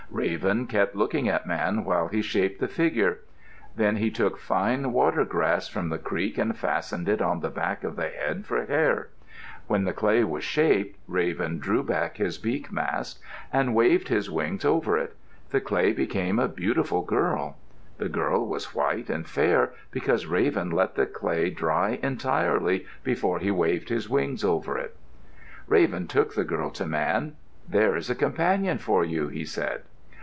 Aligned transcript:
Raven 0.13 0.67
kept 0.67 0.93
looking 0.93 1.29
at 1.29 1.47
Man 1.47 1.85
while 1.85 2.09
he 2.09 2.21
shaped 2.21 2.59
the 2.59 2.67
figure. 2.67 3.19
Then 3.77 3.95
he 3.95 4.11
took 4.11 4.37
fine 4.37 4.91
water 4.91 5.23
grass 5.23 5.69
from 5.69 5.87
the 5.87 5.97
creek 5.97 6.37
and 6.37 6.55
fastened 6.55 7.07
it 7.07 7.21
on 7.21 7.39
the 7.39 7.49
back 7.49 7.85
of 7.85 7.95
the 7.95 8.09
head 8.09 8.45
for 8.45 8.65
hair. 8.65 9.07
When 9.67 9.85
the 9.85 9.93
clay 9.93 10.25
was 10.25 10.43
shaped, 10.43 10.99
Raven 11.07 11.59
drew 11.59 11.81
down 11.81 12.09
his 12.15 12.37
beak 12.37 12.73
mask 12.73 13.21
and 13.53 13.73
waved 13.73 14.09
his 14.09 14.29
wings 14.29 14.65
over 14.65 14.97
it. 14.97 15.15
The 15.51 15.61
clay 15.61 15.93
became 15.93 16.39
a 16.39 16.49
beautiful 16.49 17.03
girl. 17.03 17.57
The 17.97 18.09
girl 18.09 18.45
was 18.45 18.75
white 18.75 19.09
and 19.09 19.25
fair 19.25 19.71
because 19.91 20.25
Raven 20.27 20.71
let 20.71 20.95
the 20.95 21.05
clay 21.05 21.51
dry 21.51 21.99
entirely 22.03 22.85
before 23.05 23.39
he 23.39 23.49
waved 23.49 23.87
his 23.87 24.09
wings 24.09 24.43
over 24.43 24.77
it. 24.77 24.93
Raven 25.67 26.05
took 26.05 26.35
the 26.35 26.43
girl 26.43 26.69
to 26.71 26.85
Man. 26.85 27.37
"There 27.65 27.95
is 27.95 28.09
a 28.09 28.15
companion 28.15 28.77
for 28.77 29.05
you," 29.05 29.29
he 29.29 29.45
said. 29.45 29.83